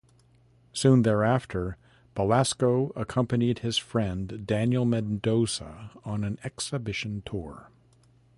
[0.73, 1.77] Soon thereafter
[2.15, 7.69] Belasco accompanied his friend Daniel Mendoza on an exhibition tour.